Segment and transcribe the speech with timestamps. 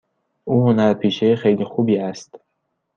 [0.43, 2.35] او هنرپیشه خیلی خوبی است.